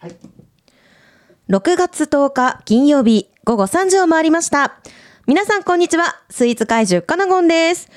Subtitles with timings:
[0.00, 0.16] はい
[1.48, 4.78] 6月10日金曜日午後3時を回りました。
[5.26, 6.22] 皆さんこんにちは。
[6.30, 7.90] スイーツ怪獣カナゴンです。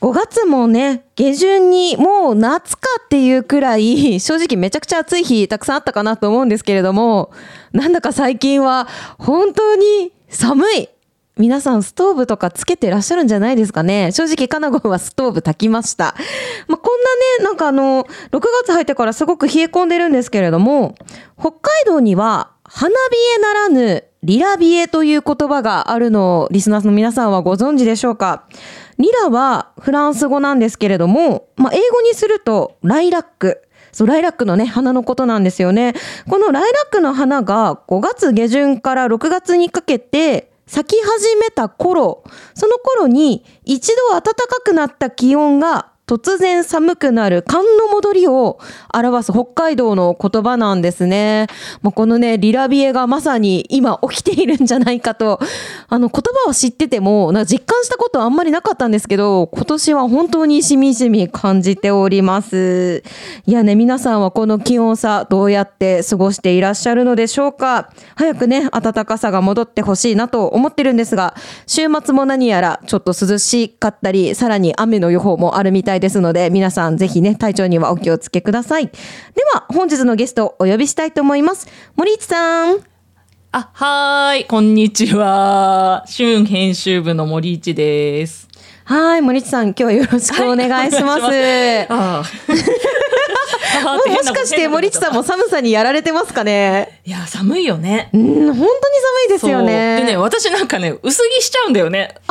[0.00, 7.32] 5月もね、下旬にもう夏かっていうくらい、 正直めちゃくちゃ暑い日たくさんあったかなと思うんですけれども、
[7.72, 8.86] なんだか最近は
[9.18, 10.88] 本当に寒い。
[11.40, 14.12] 皆さんストーブとかつけてらっしゃるんじゃないですかね。
[14.12, 16.14] 正直かなごんはストーブ炊きました。
[16.68, 17.02] まあ、こん
[17.38, 20.94] なね、なんかあの、6月入ってからすごく冷え込んでるんですけれども、
[21.38, 22.94] 北海道には花冷
[23.38, 28.44] えならぬリラ冷えという言葉があるのをリスナーの皆さんはご存知でしょうか
[28.98, 33.62] リラはフランス語なんですけれども、まあ、英語にするとライラック。
[33.92, 35.94] そう、ライラックのね、花のことなんですよね。
[36.28, 42.22] このライラックの花が5月下旬から6月にかけて咲き始めた頃、
[42.54, 44.32] その頃に一度暖か
[44.64, 48.58] くなった気温が突然寒くなる寒の戻りを
[48.92, 51.46] 表す北海道の言葉なんですね。
[51.82, 55.38] まあ、このね、リラビエがまさに今起きているんじゃないかと、
[55.88, 63.04] あの言葉を知ってても、な実感したことはあんまりなかったんですけど、今年は本当にしみじみ感じております。
[63.46, 71.36] いやね、皆さんはこの気温差どうやって過ごしていらっしゃるのでしょうか早くね、暖かさが戻ってほしいなと思ってるんですが、
[71.68, 78.86] 週末も何やらちょっと涼しかったり、さらに雨の予報もあるみたいですので、皆さんぜひね、体調にはお気をつけください。
[78.86, 78.92] で
[79.54, 81.68] は、本日のゲストをお呼びしたいと思います。
[81.96, 82.78] 森市さん。
[83.52, 86.04] あ、はーい、こんにちは。
[86.06, 88.48] 春編集部の森市です。
[88.84, 91.22] はい、森市さん、今日はよろしくお願いします。
[91.88, 92.24] ああ
[93.84, 97.00] ももしかして森市さんも 寒さにやられてますかね？
[97.04, 98.08] いや、寒いよね。
[98.12, 98.68] うん、本当に寒
[99.26, 99.96] いですよね。
[100.00, 102.14] でね、私なんかね、薄着しちゃうんだよね。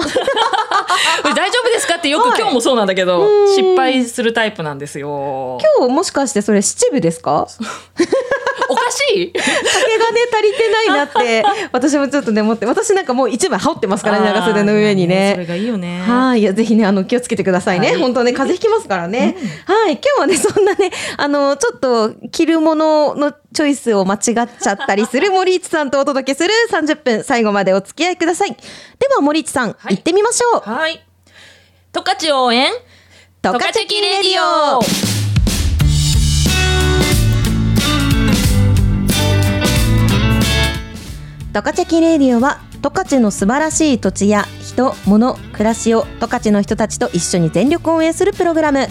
[1.24, 5.58] 大丈夫ですかってよく、はい今日もそうなんだけどうん、失敗するタイプなんですよ。
[5.78, 7.48] 今日もしかしてそれ七分ですか？
[8.70, 15.46] おかしい酒がね足りてないなって 私もちょっとね思って私なんかもう一枚羽織ってますからね長袖の上にあーそれね。
[15.46, 16.02] がいいよね。
[16.02, 16.40] はい。
[16.42, 17.88] いや、ぜひね、あの、気をつけてくださいね。
[17.90, 19.36] はい本当ね、風邪ひきますからね。
[19.66, 19.94] はい。
[19.94, 28.52] 今日はね、そんなね、あの、ちょっと、着るもののチョイスを間違っちゃったりする 森市さんとお届けする30分、最後までお付き合いください。
[28.52, 28.58] で
[29.16, 30.70] は、森市さん、はい行ってみましょう。
[30.70, 31.04] はい。
[31.94, 32.72] 十勝応援
[33.42, 35.19] トカチェキレディオ
[41.52, 48.88] トカチェキレディオは十勝の素晴らしい土地や人、物、暮らしを十勝の人たちと一緒に全力応援するプログラム。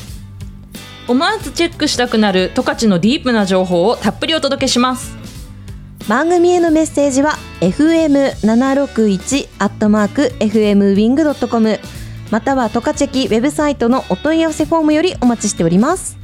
[1.07, 5.17] 思わずチェックしたくなる十勝のディープな情報をたっぷりお届けします。
[6.09, 11.79] 番組へのメッセージは fm761 アットマーク fmwing.com
[12.31, 16.19] またはトカチェキウェブサイトのお問い合わせフォームよりお待ちしております。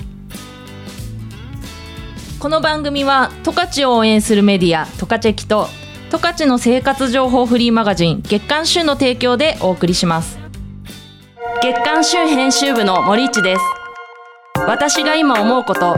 [2.41, 5.69] この番組は十勝を応援するメディア十勝チェキと
[6.11, 10.39] 十勝の生活情報フリーマガジン月刊旬の提供でお送りします。
[11.63, 13.61] 月刊旬編集部の森市です。
[14.67, 15.97] 私が今思うこと。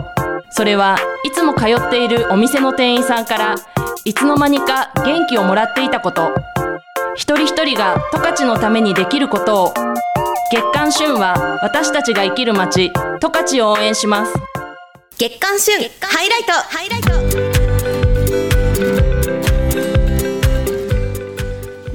[0.51, 3.57] それはいつも通っているお店の店員さんから
[4.05, 6.33] いつの間にか元気をもらっていたこと。
[7.15, 9.75] 一人一人が十勝のためにできることを。
[10.53, 14.33] 月刊旬は私たちが生きる街十勝を応援します。
[15.19, 16.53] 月刊旬ハイライト。
[16.53, 17.46] ハイライト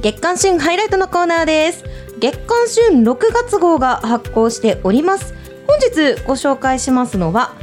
[0.02, 1.84] 月刊旬ハイライトのコーナーです。
[2.18, 5.32] 月刊旬6月号が発行しております。
[5.68, 7.54] 本日ご紹介しますのは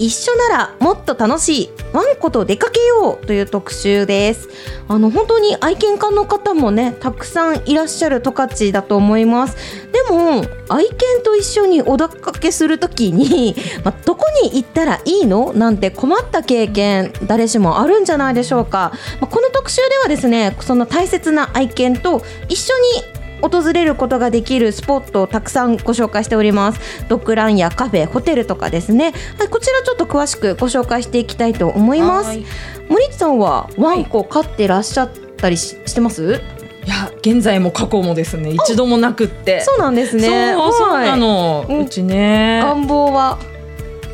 [0.00, 1.70] 一緒ならもっと楽しい。
[1.92, 4.48] ワンコと出かけようという特集です。
[4.88, 9.56] あの本当に愛犬家の方もねたくさんいらっしゃる十勝だと思います。
[9.92, 22.72] でも愛犬と一緒にお出かけするときに、 まあ、どこに行ったらいいのなんて困った経験誰しもあるんじゃないでしょうか、まあ、この特集ではですねその大切な愛犬と一緒
[23.04, 26.80] に訪れることができるスポットをたくさんご紹介しております。
[27.08, 32.28] ドッグランやカフェホテルとかですね、はい、こちらちょっと詳しくご紹介していきたいと思います。
[32.28, 32.44] はい。
[32.88, 36.40] 森内さんはワンコ飼ってらっしゃったりししてます
[36.84, 39.60] いや現在も過去もですね一度もなくって。
[39.60, 40.54] そうなんですね。
[40.54, 41.80] そうそうなの、うん。
[41.82, 42.60] うちね。
[42.62, 43.38] 願望は？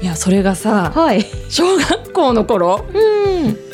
[0.03, 1.25] いやそれがさはい。
[1.49, 3.66] 小学校の頃うん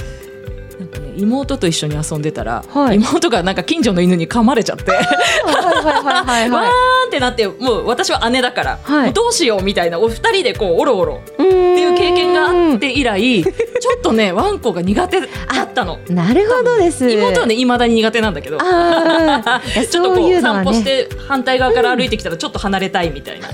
[1.17, 2.97] 妹と一緒に遊んでたら、はい。
[2.97, 4.91] 妹がなんか近所の犬に噛まれちゃって。
[4.93, 9.13] わーはいってなってもう私は姉だから、はい。
[9.13, 11.21] どうしようみたいなお二人でこうおろおろ。
[11.35, 15.27] っていう経験があって以来ちょっとねワンコが苦手だ
[15.65, 15.99] ったの。
[16.09, 17.11] なるほどです。
[17.11, 18.59] 妹はね未だに苦手なんだけど。
[18.63, 23.49] ちょっとこうそういうのは散歩しねて反対側から歩いてきたらちょっと離れたいみたいな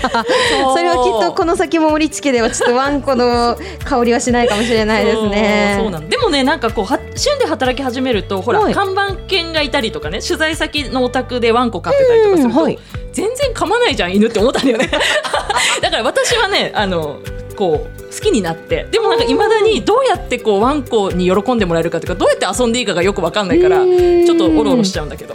[0.00, 5.78] それはきっとこの先も森地家ではちょっとワンコの香りはしないかもしれないですね。
[6.08, 8.74] でもねなんかこうは旬で働き始めるとほら、はい。
[8.74, 12.78] 看板犬がいたりとかね取材先のお宅でワンコ飼ってたりとかすると、うんはい。
[13.12, 14.88] 全然噛まないじゃん犬って思ったんだよね。
[15.82, 17.18] だから私はねあの
[17.56, 18.86] こう好きになって。
[18.90, 24.30] でもなんかいまだにどうやってこうワンコに喜んでもらえるかとかどうやって遊んでいいかがよくわかんないからちうん。
[24.30, 25.34] ょっとおろおろしちゃうんだけど。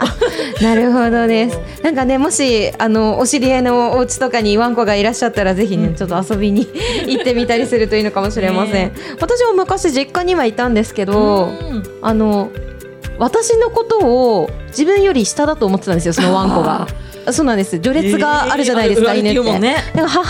[0.60, 1.58] なるほどです。
[1.82, 6.66] なんかねもしあのお知り合いのお家とかにワンコがいらっしゃったらぜひね、ちょっと遊びに
[7.06, 8.74] 行ってみたりするといいのかもしれません。
[8.74, 11.82] ね私も昔実家にはいたんですけど、うん。
[12.02, 12.50] あの
[13.18, 16.86] 私のことを自分より下だと思ってたんですよそのワンコが。
[17.32, 19.58] そうなんです序列があるじゃないですか、えー犬って。
[19.58, 20.22] ね母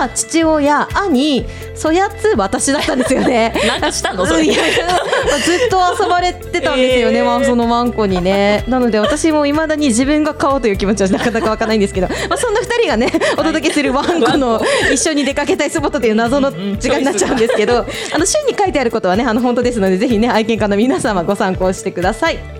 [0.00, 3.52] 親父親兄そやつ私だったんですよね。
[3.66, 4.26] なんかしたの？
[4.26, 4.54] それ ずっ
[5.68, 8.64] と遊ばれてたんですよね、えーまあ、そのワンコにね。
[8.68, 14.60] なので私もいまだに自分が飼おうという気持ちはなかなか湧かないんですけど、まあ、そんな2人がねお届けするワンコの
[14.92, 22.57] 一緒に出かけたいスポットという謎の時間になっちゃうんですけどあの週に書いてあることはねあの本当ですのでぜひね愛犬家の皆様ご参考してください。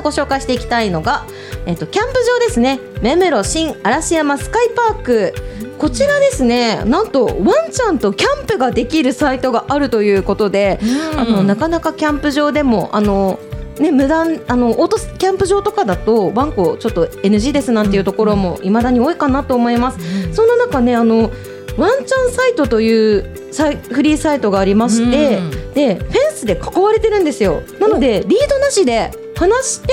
[0.00, 1.24] ずご紹介していきたいのが、
[1.66, 2.80] えっと、キャンプ場ですね。
[3.02, 5.34] 目黒新嵐山スカイパーク。
[5.78, 11.20] こちらですねなんとワンちゃんとキャンプができるサイトがあるということで、うん。
[11.20, 13.38] あのなかなかキャンプ場でもあの
[13.78, 20.34] ね、無断あのオートキャンプ場とかだとワンコちょっと NG ですなんていうところもいまだに多いかなと思います。
[20.34, 21.30] そんな中ねあの
[21.78, 25.72] ワンちゃんサイトというサイフリーサイトがありまして、うん。
[25.72, 27.62] でフェンスで囲われてるんですよ。
[27.80, 29.92] なのでリードなしで離して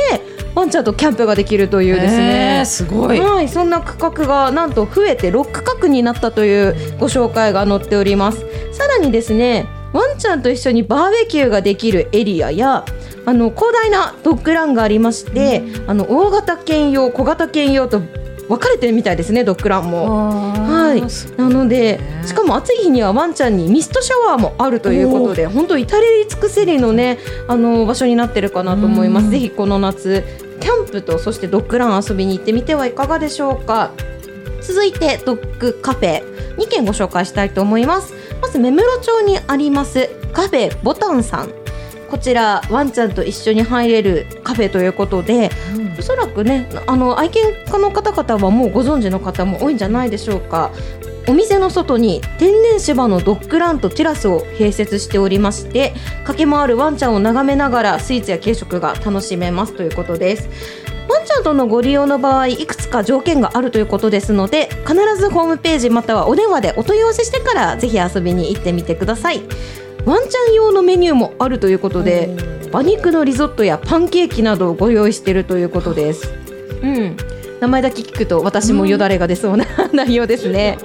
[0.55, 3.19] ワンちゃんとキャンプができるというですえねー、すごい。
[3.19, 12.85] はい、そんな区画がなんと増えて6区画になったというご紹介が載っておりますさらにですねワンちゃんと一緒にバーベキューができるエリアや
[13.25, 17.99] あの広大なドッグランがありまして、あの大型犬用小型犬用と
[18.47, 20.66] 分かれてるみたいですねドッグランも。
[20.87, 21.01] はい、
[21.37, 27.17] なのでしかも暑い日にはワンちゃんにミストシャワーもあるということで本当至れり尽くせりのね
[27.47, 29.29] あの場所になってるかなと思います。
[29.29, 30.23] ぜひこの夏
[30.59, 33.91] キャンプとそしてドッグラン遊びに行ってみてはいかがでしょうか。
[34.61, 36.37] 続いてドッグカフェ。
[36.57, 38.13] 2軒ご紹介したいと思います。
[38.41, 41.51] まず目室町にありますカフェボタンさん
[42.09, 45.50] こちらワンちゃんと一緒に入れるカフェということで
[45.98, 50.71] おそらくねあの愛犬家の方々はもうご存知の方も多いんじゃないでしょうか。
[51.30, 55.94] お店の外に天然芝のドッグランとテラスを併設しておりまして
[56.24, 60.50] 駆け回るワンちゃんを眺めながらスイーツや軽食が楽しめますということです。
[61.09, 69.42] ワンちゃんとのご利用の場合いくつか条件があるということですので必ずホームページまたはお電話でお問い合わせしてからぜひ遊びに行ってみてください
[70.07, 72.33] ワンちゃん用のメニューもあるということで
[72.69, 76.33] 馬肉のリゾットやパンケーキなどをご用意しているということです。
[76.81, 77.18] うん。
[77.59, 80.77] 名前だけ聞くと私もよだれが出そうな、内容ですね。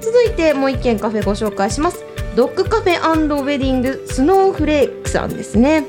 [0.00, 2.04] 続いてもう一軒カフェご紹介します
[2.34, 5.28] ドッグカフェウェディングスノーフレークさん。
[5.28, 5.84] ですね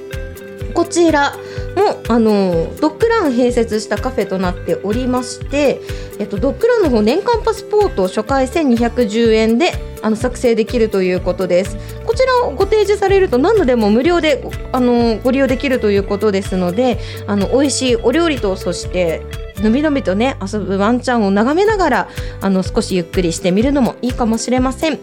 [0.75, 1.33] こちら
[1.75, 5.79] もあのドッグラン併設したカフェとなっておりまして、
[6.19, 11.77] えっと、ドッグランの方年間パスポート初回1210円であの作成できるということです。
[12.05, 19.23] こちらをご提示されると何度でも無料であのご利用できるということですのであの美味しいお料理とそして
[19.61, 22.09] のびのびとね遊ぶワンちゃんを眺めながら
[22.41, 24.99] あの少しゆっくりしてみるのもいいかもしれません。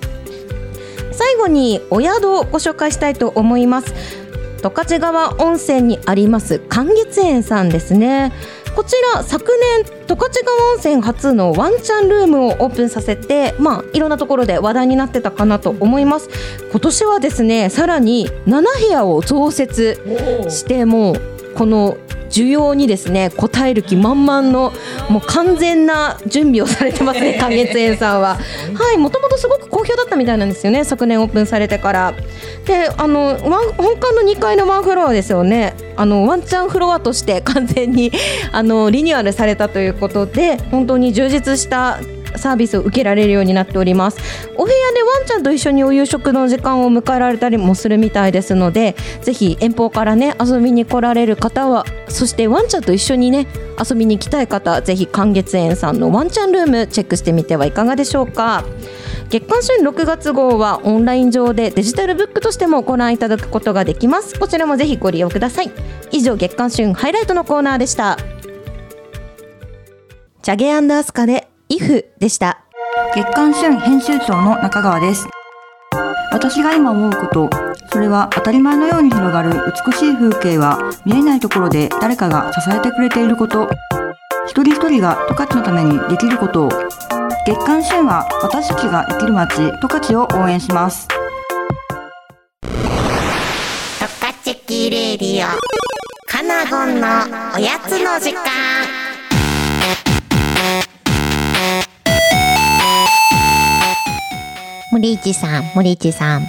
[1.12, 4.21] 最後にお宿をご紹介したいと思います。
[4.62, 8.32] 十勝川温泉にあります寒月園さんですね。
[8.74, 9.52] こちら昨
[9.84, 16.30] 年十勝川温泉初のワンちゃんルームをオープンさせてまあいろんなところで話題になってたかなと思います。
[16.70, 20.00] 今年はですねさらに7部屋を増設
[20.48, 21.96] してもうこの
[22.32, 24.72] 需要にですね応える気満々の
[25.10, 28.36] もう完全な準備をされてますね寒月園さんは。
[28.74, 32.14] はいもともとすごく好評だったみたいなんですよね昨年オープンされてから。
[32.64, 35.74] であのワン本館の2階のワンフロアですよね。
[35.96, 38.10] あのワンチャンフロアとして完全に
[38.50, 42.00] あのリニューアルされたということで本当に充実した
[42.36, 44.18] サービスを受けられるようになっております。
[44.56, 53.46] お部屋でワンちゃんと一緒にお夕食の時間を迎えられたりもするみたいですのでぜひ遠方からね遊びに来られる方はそしてワンちゃんと一緒にね
[53.78, 58.64] 遊びに行きたい方ぜひ寒月園さんのワンちゃんルームチェックしてみてはいかがでしょうか。
[59.28, 64.38] 月刊旬6月号はオンライン上でデジタルブックとしてもご覧いただくことができます。
[64.38, 65.70] こちらもぜひご利用ください。
[66.10, 68.18] 以上月刊旬ハイライトのコーナーでした。
[70.42, 72.58] チャゲアンダースカでイフでした。
[73.14, 75.26] 月刊旬編集長の中川です。
[76.30, 77.48] 私が今思うこと
[77.90, 79.52] それは当たり前のように広がる
[79.86, 83.70] 美しい風景は見えないところで誰かが支えてくれていること。
[84.46, 86.68] 一人一人が十勝のためにできることを。
[87.46, 91.08] 月刊旬は私たちが生きる街十勝を応援します。
[91.08, 91.16] ト
[94.20, 95.58] カチキレディオ。
[96.26, 97.06] カナゴンの
[97.56, 99.01] おやつの時間
[105.02, 106.46] 森市さん森市さん、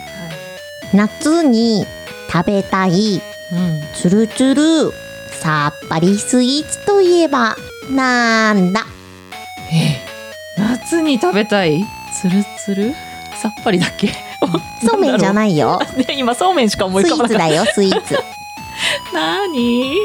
[0.93, 1.87] 夏に
[2.31, 3.19] 食べたい
[3.51, 3.81] うん。
[3.95, 4.91] つるつる
[5.31, 7.55] さっぱりスイーツといえば
[7.89, 8.81] なんだ？
[10.55, 11.83] 夏に食べたい
[12.21, 12.93] つるつる
[13.41, 14.11] さっぱりだっけ
[14.85, 18.13] そうめんじゃいないよね今そうめんしか思いスイ浮かばなかっーツだよスイーツ。
[18.15, 18.21] た
[19.17, 19.95] 何？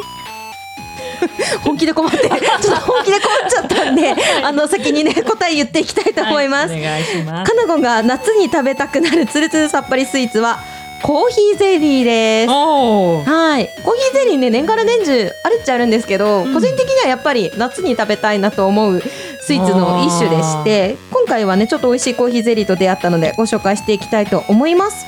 [1.62, 10.58] 本気で困って ちょっと本気で困っちゃったんであの先にね答え言っていきたいと思います、カナゴンが夏に食べたくなるつるつるさっぱりスイーツは
[11.02, 12.50] コーヒーゼリーです。
[12.50, 16.54] はい、コーヒーゼリーね年がら年中あるっちゃあるんですけど、うん。
[16.54, 25.06] 個人的にはやっぱり夏に食べたいなと思うスイーツの一種でして今回はねちょっと美味しいコーヒーゼリーと出会ったのでご紹介していきたいと思います。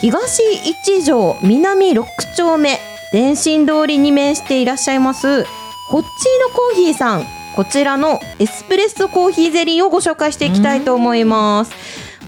[0.00, 2.78] 東一条南六丁目
[3.12, 5.44] 電信通りに面していらっしゃいます
[5.88, 7.24] ホッチーノコーヒーさん。
[7.54, 11.72] こちらのエスプレッソコーヒーゼリーをご紹介していきたいと思います。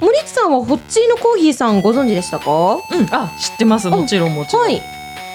[0.00, 2.50] 森内さんはホッチーノコーヒーさんご存知でしたか？
[2.50, 3.06] はうん。
[3.10, 3.88] あ知ってます。
[3.88, 4.74] もちろんもちろん。
[4.74, 4.82] い。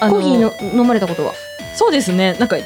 [0.00, 1.32] あのコーヒーの飲まれたことは？
[1.74, 2.34] そうですね。
[2.38, 2.56] なんか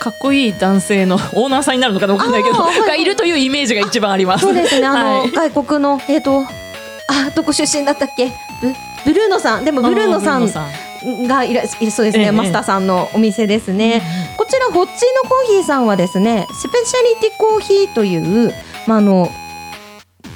[0.00, 4.44] かっこいい男性の オーナーさんになるのかなわかんないけど、がいるというイメージが一番あります。
[4.44, 5.30] そうですね、あの、はい。
[5.30, 8.30] 外国の、えっ、と、あ、どこ出身だったっけ？
[8.60, 8.74] ブ
[9.06, 10.46] ブルーノさん、でもブルーノさん
[11.04, 12.32] がいらいるそうですね、ええ。
[12.32, 14.02] マスターさんのお店ですね。
[14.36, 18.52] こちら、ホッチーノコーヒーさんはですね、スペシャリティコーヒーという、
[18.86, 19.28] まあ、あの、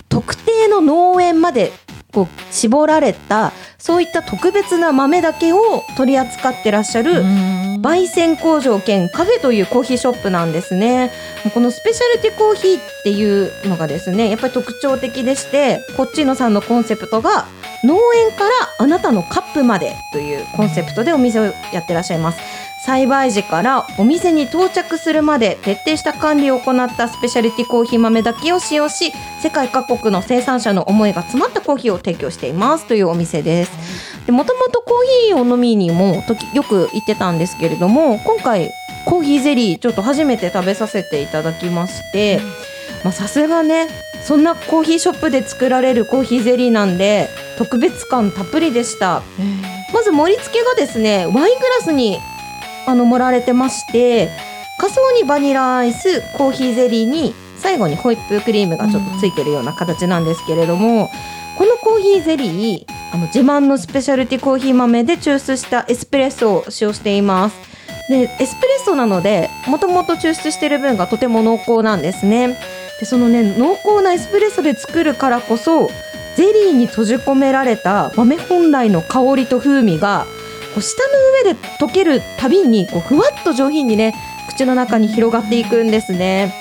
[0.08, 1.72] 特定の農園まで
[2.12, 5.58] こう絞られた、そういった特別な豆だけを
[5.96, 11.12] 取り扱ってらっしゃる、うん焙煎工場兼カフェというコーヒーショップなんですね。
[11.52, 17.44] このスペシャルティコーヒーっていうのがですねやっぱり特徴的でしてこっちのさんのコンセプトが
[17.84, 22.38] 農園からあなたのカップまでというコンセプトでお店をやってらっしゃいます。
[22.86, 29.10] 栽培時からお店に到着するまで徹底した管理を行ったスペシャリティコーヒー豆だけを使用し
[29.42, 32.86] 世界各国の生産者の思いが詰まったコーヒーを提供しています。
[32.86, 34.13] というお店です。
[34.28, 38.70] もともとコーヒーを飲みにも時よく行ってたんですけれども今回
[39.06, 42.40] コーヒーゼリーちょっと初めて食べさせていただきまして
[43.04, 43.88] まあさすがね
[44.22, 47.28] そんなコーヒーショップで作られるコーヒーゼリーなんで
[47.58, 49.22] 特別感たっぷりでした。
[49.92, 52.18] まず盛り付けがですねワイングラスに
[52.86, 54.28] あの盛られてまして
[54.78, 61.08] 仮想にバニラアイスコーヒーゼリーに最後にホイップクリームがちょっとついてるような形なんですけれども、
[61.56, 67.56] このコーヒーゼリーあの自慢のスペシャルティコーヒー豆で抽出したエスプレッソを使用しています。
[68.08, 72.58] でエスプレッソなのでもともと抽出している分がとても濃厚なんですね。
[72.98, 75.86] でそのね濃厚なエスプレッソで作るからこそ
[76.36, 80.26] ゼリーに閉じ込められた豆本来の香りと風味が
[80.74, 81.12] こう舌の
[81.44, 84.12] 上で溶けるたびにこうふわっと上品にね
[84.48, 86.52] 口の中に広がっていくんですね。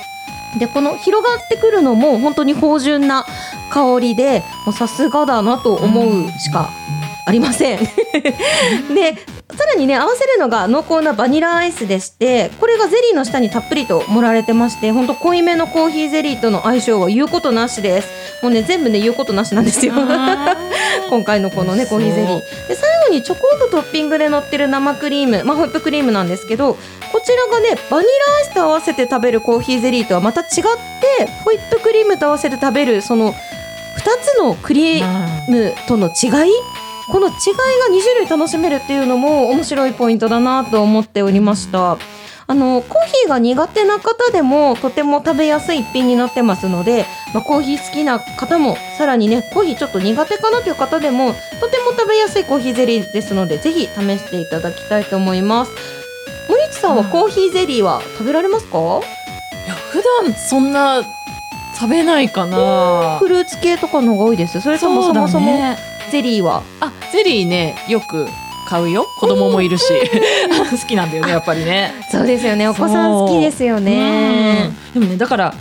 [0.60, 3.25] でこの広がってくるのも本当に芳醇な
[3.74, 6.70] 香りでもうさすがだなと思うしか
[7.25, 7.80] ありません。
[7.80, 9.15] で
[9.58, 18.44] さらにね合わせるのが濃厚なバニラアイスでしてこれがゼリーの下にたっぷりと盛られてまして本当濃いめのコーヒーゼリーとの相性は言うことなしです。
[18.44, 19.94] もうね全部ね言うことなしなんですよ。
[21.10, 22.68] 今回のこのねコーヒーゼリー。
[22.68, 33.36] で最後にチョコレートトッピングで乗ってる生クリーム、まあ、ホイップクリームなんですけどこちらがねバニラアイスと合わせて食べるコーヒーゼリーとはまた違ってホイップクリームと合わせて食べるその2
[34.12, 36.51] つのクリームとの違い
[37.12, 41.98] この違いが2種類楽しめるっていうのも面白いポイントだなと思っておりました。
[42.45, 53.88] あのコーヒーが苦手な方でもとても食べやすい一品になってますので、まあ、コーヒー好きな方もさらにねコーヒーちょっと苦手かなという方でもとても食べやすいコーヒーゼリーですのでぜひ試
[54.19, 55.72] していただきたいと思います。
[56.50, 58.81] 森内さんはコーヒーゼリーは食べられますか、い
[59.67, 61.01] や普段そんな
[61.80, 63.18] 食べないかな。
[63.20, 64.62] フルーツ系とかの方が多いです。
[64.62, 65.77] それともそもそもね
[66.12, 66.63] ゼリーは？
[66.80, 68.27] あゼリーねよく
[68.68, 69.06] 買うよ。
[69.20, 69.94] 子供もいるし。
[70.72, 71.94] 好きなんだよねやっぱりね。
[72.12, 72.68] そうですよね。
[72.68, 74.72] お子さん好きですよね。
[74.96, 74.98] う。
[74.98, 75.53] んでもねだから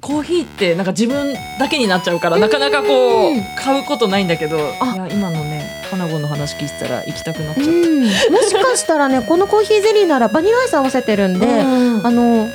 [0.00, 3.42] コーヒーってなんか自分だけになっちゃうからなかなかこううん。
[3.58, 7.70] 買うことないんだけどいあや今のねカナゴンの話聞いてたら行きたくなっちゃった。
[7.70, 8.10] うん、も
[8.42, 12.06] しかしたらねこのコーヒーゼリーならバニラアイス合わせてるんで、うん。
[12.06, 12.46] あの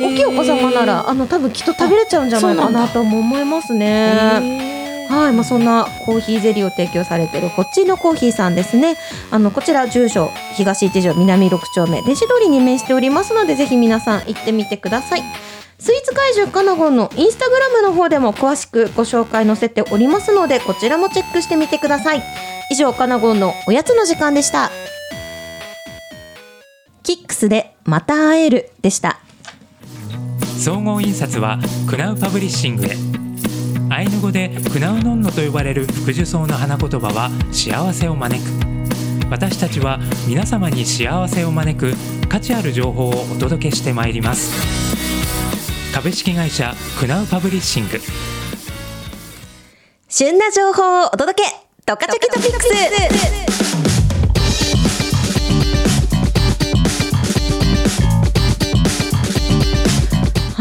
[0.00, 4.70] 大きいお子様ならあの多分きっと食べれちゃうんじゃないかなとも思いますね。
[5.08, 8.96] はい、まあ、そんなコーヒーゼリーを提供されてるこっちのコーヒーさんですね。
[9.30, 15.22] あの、こちら住所、東一条南六丁目、弟子通りに面しておりますので、ぜひ皆さん行ってみてください。
[15.82, 22.22] スイーツ怪獣カナゴンのインスタグラムの方でも詳しくご紹介載せておりますのでこちらもチェックしてみてください
[22.70, 24.70] 以上カナゴンのおやつの時間でした
[27.02, 29.18] キックスでまた会えるでした
[30.62, 31.58] 総合印刷は
[31.90, 32.94] クナウパブリッシングへ。
[33.90, 38.48] アイヌ語でクナウノンノと呼ばれる福寿草の花言葉は幸せを招く。
[39.28, 41.94] 私たちは皆様に幸せを招く
[42.28, 44.52] 価値ある情報をお届けしてまいります。
[45.92, 47.98] 株式会社クナウパブリッシング。
[50.08, 51.50] 旬な情報をお届け。
[51.84, 53.61] トカチャキトピックス。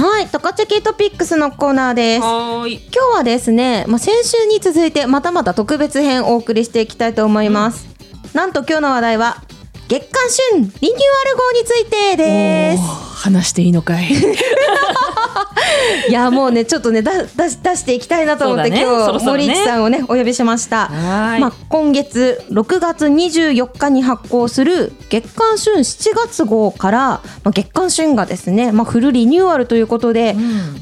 [0.01, 2.21] はい、トカチャキトピックスのコーナーです。
[2.21, 7.87] 今日はですね、まあ、先週に続いてまたまた特別編をお送りしていきたいと思います。
[8.33, 9.43] なんと今日の話題は
[9.87, 12.83] 月刊旬リニューアル号についてです。
[12.83, 14.07] 話していいのかい
[16.09, 18.81] いやもうねちょっとねだ出し出していきたいなと思って、ね。
[18.81, 20.89] 今日森市さんをねお呼びしました。
[20.89, 30.35] まあ今月6月24日に発行する月刊旬7月号から、まあ、月刊旬がですね、まあ、フルリニューアルということで、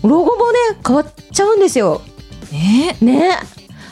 [0.04, 2.02] ロゴもね変わっちゃうんですよ。
[2.52, 3.40] ねね。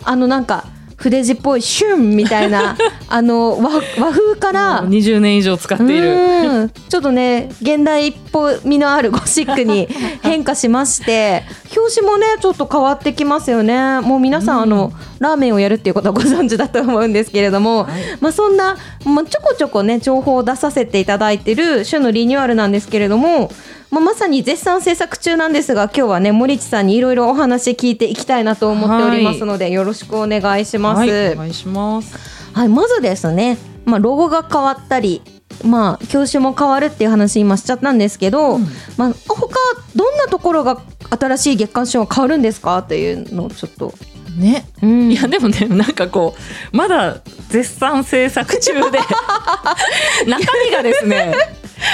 [0.04, 0.66] あのなんか
[0.98, 2.76] 筆字っぽい旬みたいな
[3.08, 3.70] あの和
[4.04, 6.10] 和風からもう20年以上使っている。
[6.10, 6.70] うん。
[6.90, 9.88] ちょっとね現代っぽみのあるゴシックに
[10.24, 11.44] 変化しまして
[11.76, 14.02] 表紙もねちょっと変わってきますよね。
[14.02, 17.88] もう皆さん、あのラーメンをやるっていうことはご存知だと思うんですけれども、
[18.20, 18.76] まあそんな、
[19.06, 23.52] まあ、ちょこちょこね情報を出させていただいてる種のリニューアルなんですけれども、
[23.90, 31.00] まあ、まさに絶賛制作中なんですが今日はね森地さんにいろいろお話聞いていきたいなと思っておりますので、よろしくお願いします。
[31.00, 32.38] はいお願いします。
[32.54, 35.22] はい、まずですね、まあ、ロゴが変わったり、
[35.64, 38.58] まあ、表紙も変わるっていう話今しちゃったんですけど、
[38.98, 39.60] まあ、他
[39.96, 43.94] どんなところが新しい月刊誌は変わるんですかっていうのをちょっと、
[44.38, 44.66] ね。
[44.82, 45.12] うん。
[45.12, 46.36] いやでもねなんかこ
[46.74, 49.00] うまだ絶賛制作中で
[50.28, 51.34] 中身がですね。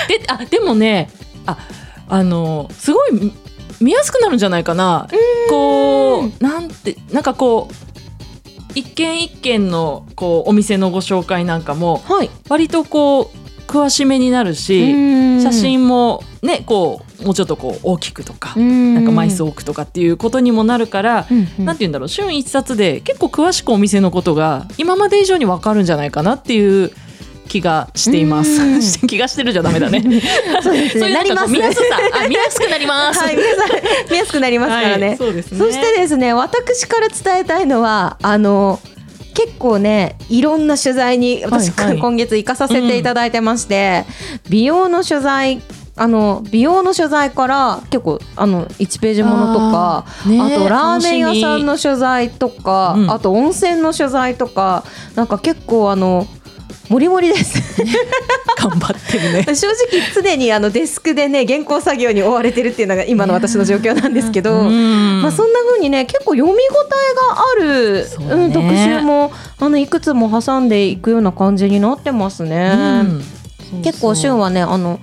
[0.08, 1.10] であでもね
[1.46, 1.58] あ
[2.13, 3.34] あのすごい見
[3.82, 5.08] 見やすくなるんじゃないかな。
[5.49, 7.73] こうなんてなんかこう
[8.76, 13.28] 一軒一軒のこうお店のご紹介なんかもはい、割とこう
[13.67, 21.65] 詳しめになるし写真もねこうもうちょっとこう大きくとか、ななんか枚数多くとかっていうことにもなるから、うんうん。
[21.65, 26.91] なんて言うんだろう旬一冊で結構詳しくお店のことが今まで以上にわかるんじゃないかなっていう
[27.47, 28.62] 気がしています。
[28.62, 30.01] うん 気がしてるじゃダメだね。
[30.62, 31.84] そうですねなります見やすさ
[32.23, 33.19] あ見やすくなります。
[33.19, 33.36] はい、
[34.10, 35.08] 見やすくなりますからね。
[35.08, 38.79] はいそうですねそしてですね、私から伝えたいのは、あの。
[39.36, 44.06] 結構ねいろんな取材に私、はいはい今月行かさせていただいてまして、
[44.47, 45.60] 美容の取材
[45.95, 54.84] あの美容の取材から結構あの1ページものとかあ,、とラーメン屋さんの取材とか、うんあと温泉の取材とか
[55.15, 56.27] なんか結構あの
[56.89, 57.62] もりもりです。
[58.60, 59.43] 頑張ってるね。
[59.56, 72.74] 正直常にあのデスクでね原稿作業に追われてるっていうのが今の私の状況なんですけど、うんまあ、そんな風にね結構読み応えがあるそうねうん、特集もあのいくつも挟んでいくような感じになってますね。
[72.76, 73.24] うん
[73.82, 75.00] 結構旬はねあの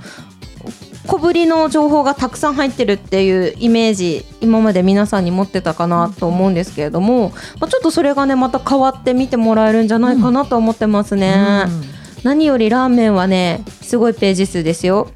[1.07, 11.65] 小ぶりの情報がたくさん入ってるっていうイメージ今まで皆さんに持ってたかなと思うんですけれども、まあ、ちょっとそれがねまた変わって見てもらえるんじゃないかなと思ってますね。
[12.23, 15.09] 何よりラーメンはねすごいページ数ですよ。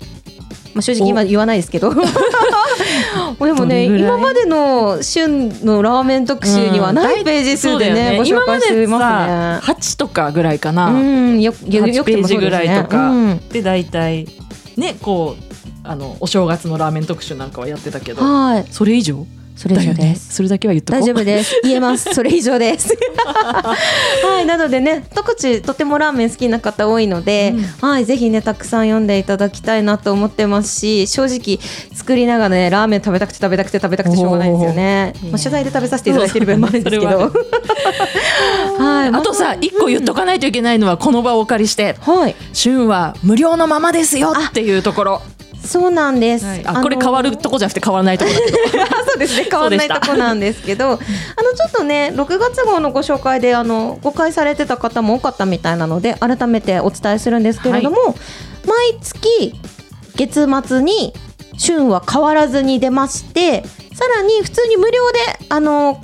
[0.75, 9.67] まあ、正直今言わないですけど でもね今までの旬のラーメン特集にはないページ数でね,、ご紹今ま介してでますね。
[9.67, 10.89] さ8とかぐらいかな。
[10.89, 14.27] うんよよよ8くてもページぐらいとか、うんで大体
[14.77, 15.44] ねこう
[15.85, 18.23] あのお正月のラーメン特集なんかはやってたけど。
[18.23, 18.67] はい。
[18.71, 19.27] それ以上？
[19.57, 20.35] それ以上です。
[20.35, 21.03] それだけは言っとこう。
[21.03, 21.55] 大丈夫です。
[21.63, 22.13] 言えます。
[22.13, 22.89] それ以上です。
[23.25, 31.61] はい、なのでね、特地とてもラーメン好きな方多いので、はい、ぜひね、たくさん読んでいただきたいなと思ってますし、正直
[31.95, 35.13] 作りながらね、ラーメン食べたくて食べたくて食べたくてしょうがないんですよね。
[35.31, 37.07] まあ、取材で食べさせていただいてる分もあるんですけど。
[37.07, 37.31] は
[38.79, 41.95] はい、まあとさ一個言っとかないといけないのはこの場をお借りして。
[42.01, 45.23] はい、旬は無料のままですよっていうところ、
[45.65, 46.47] そうなんです。
[46.65, 48.31] あこれ変わるとこじゃなくて変わらないとこ
[49.07, 49.49] そうですね。
[49.51, 50.85] 変わらないとこなんですけど。
[50.87, 58.15] あのちょっとね6月号のご紹介であの誤解されてた方も多かったみたいなので改めてお伝えするんですけれども、
[58.67, 59.55] 毎月
[60.17, 61.13] 月末に
[61.57, 66.01] 旬は変わらずに出ましてさらに普通に無料であの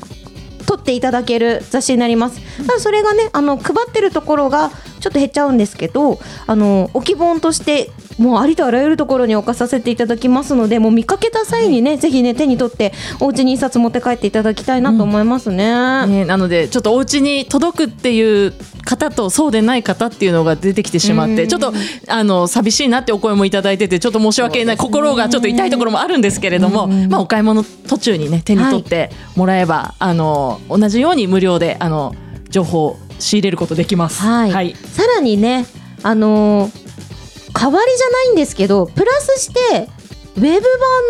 [0.66, 2.40] 取っていただける雑誌になります。
[2.66, 4.70] ただそれがねあの配ってるところが
[5.01, 16.06] ちょっと減っちゃうんですけどあの置き本としてもうありとあらゆるところに置かさせていただきますのでもう見かけた際にね、ぜひね手に取ってお家に印刷持って帰っていただきたいなと思いますね。
[16.06, 18.52] ね、なのでちょっとお家に届くっていう
[18.85, 21.72] 方とそうでない方っていうのが出てきてしまってちょっと
[22.09, 32.14] あの寂しいなってお声もいただいててちょっと申し訳ない、心がちょっと痛いところもあるんですけれども、まあ、お買い物途中にね手に取ってもらえば、あの同じように無料であの
[32.50, 34.20] 情報を仕入れることできます。
[34.20, 34.74] はい、はい。
[34.74, 35.64] さらにね
[36.02, 36.80] あのー
[37.61, 39.88] 代わりじゃないんですけどプラスして
[40.37, 40.61] ウェブ版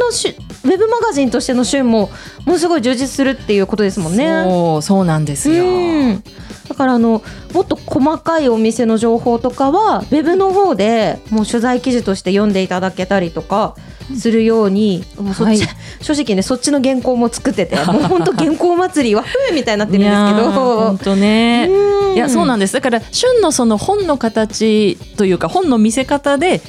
[0.01, 0.35] のしゅ
[0.65, 2.11] ウェブマガジンとしての旬も
[2.45, 4.43] ものすごい充実するっていうことですもんね。
[4.45, 5.65] そうそうなんですよ。
[5.65, 5.67] う
[6.13, 6.25] ん
[6.71, 7.21] だからあの
[7.53, 13.75] もっと細かいお店の情報とかはウェブの方でもう取材記事として読んでいただけたりとか
[14.17, 15.77] するように、もうそっちはい。
[16.01, 20.99] 正直ねそっちの原稿も作ってて もう本当原稿祭りはふーみたいになってるんですけ本ど。
[21.03, 21.69] 当ね。
[21.69, 22.15] うん。
[22.15, 22.73] いやそうなんです。
[22.73, 26.61] だから旬のその本の形というか本の見せ方で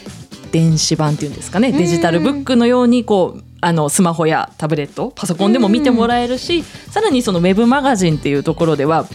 [0.51, 9.05] 電子版っていうんですかねデジタルブックのようにこうあのスマホやタブレットパソコンでも見てもらえるしさらにそのウェブマガジンっていうところでは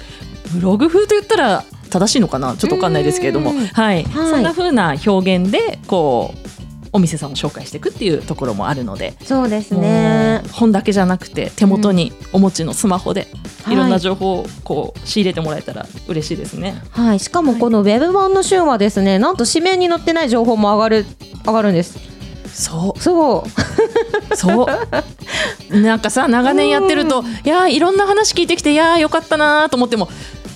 [0.46, 3.66] ブログ風と言ったら正しいのかなちょっとわかんないですけれども、うん。
[3.66, 4.30] はい、はい。
[4.30, 6.46] そんな風な表現でこう
[6.92, 10.42] お店さんを紹介していくっていうところもあるので、そうですね。
[10.52, 13.28] 本だけじゃなくて手元にお持ちのスマホで
[13.64, 16.80] はいいろんな情報をこう仕入れてもらえたら嬉しいですね。
[16.90, 21.06] はい、しかもこのウェブ版の週はですね、なんと紙面に載ってない情報も上がる
[21.44, 22.15] 上がるんです。
[22.57, 23.01] そう。
[23.01, 23.45] そ
[24.33, 24.66] う、そ
[25.71, 25.81] う。
[25.81, 30.09] なんかさ長年やってるといやーいろんな話聞いてきていやーよかったなーと思っても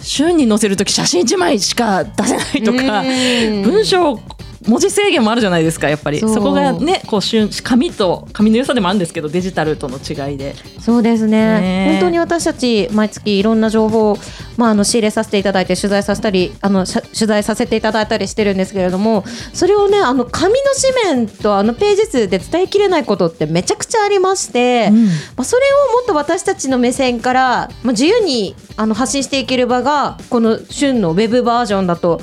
[0.03, 3.63] 週に載せるとき写真1枚しか出せないとかうん。
[3.63, 4.19] 文章
[4.66, 6.20] 文字制限もあるじゃないですかやっぱり。
[6.20, 10.55] そこがねこう旬紙と紙の良さでもあるんですけどデジタルとの違いで。
[10.81, 11.61] そうですね。
[11.61, 11.88] ね。
[11.92, 14.18] 本当に私たち毎月いろんな情報を、
[14.59, 20.59] まあ、あの仕入れさせていただいて取材させたりあの取材させていただいたりしてるんですけれどもそれをねあの紙の
[21.07, 25.07] 紙面とあのページ数で伝えきれないことってめちゃくちゃありまして、うん。
[25.07, 32.20] まあ、それをもっと私たちの目線から、まあ、自由にあの発信していける場がこの旬のウェブバージョンだと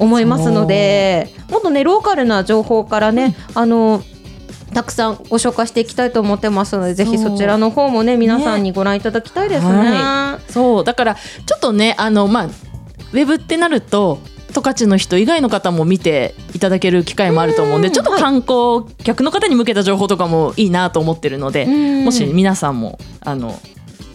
[0.00, 4.02] 思いますのでもっとねローカルな情報からね、あの
[4.72, 9.72] たくさんご紹介していきたいと思ってますのでぜひそちらの方もね皆さんにご覧いただきたいですね。
[9.72, 10.84] はそう。
[10.84, 14.20] だからちょっとねあのまあウェブってなると
[14.52, 21.68] 十勝の人以外の方も見ていただける機会もあると思うんでちょっと観光客の方に向けた情報とかもいいなと思ってるのでう
[22.02, 22.04] ん。
[22.04, 23.60] もし皆さんもあの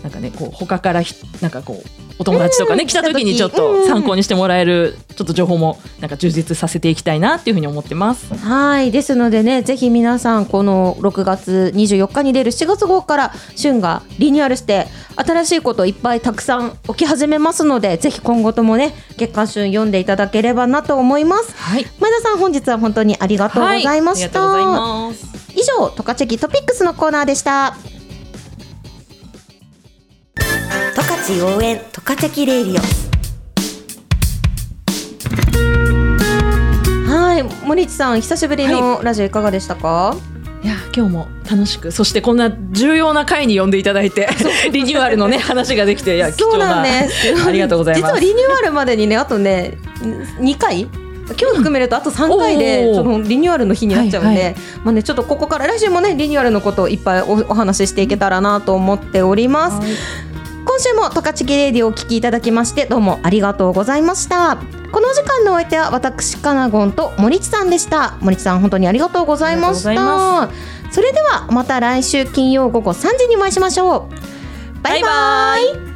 [0.04, 8.34] なんかねこう他からひなんかこうお友達とかね来た時にちょっと参考にしてもらえるちょっと情報もなんか充実させていきたいなっていうふうに思ってます。
[8.36, 21.54] はいですのでねぜひ皆さんこの6月24日に出る7月号から旬がリニューアルして新しいこといっぱいたくさん起き始めますのでぜひ今後ともね月刊旬読んでいただければなと思います。
[21.58, 21.86] はい。
[22.00, 25.36] 前田さん本日は本当にありがとうございました、はい、ありがとうございます。
[25.58, 27.76] 以上トカチェキトピックスのコーナーでした。
[31.26, 32.82] 十勝応援十勝チレイディ
[37.08, 37.12] オ。
[37.12, 40.16] はい森内さん久しぶりのラジオいかがでしたか、
[40.64, 44.30] いや今日も楽しくそしてこんな重要な回に呼んでいただいて
[44.72, 47.34] リニューアルのね話ができていや貴重ななんです。
[47.44, 48.14] ありがとうございます。
[48.14, 49.80] 実はリニューアルまでにねあとね
[50.40, 50.88] 2回？
[51.28, 60.35] 今日含めるとあと3回でそのリニューアルの日になっちゃうんで、はいはまあねちょっとここから来週もねリニューアルのことをいっぱいおお話ししていけたらなと思っております。
[60.66, 64.58] 今週もトカチキレディをお聞きいただきましてどうもありがとうございました。
[64.92, 68.18] このお時間のお相手は私カナゴンと森地さんでした。
[68.20, 70.50] 森地さん本当にありがとうございました。
[70.92, 74.82] それではまた来週金曜午後3時にお会いしましょう。
[74.82, 75.68] バイバイ。
[75.68, 75.95] バイバイ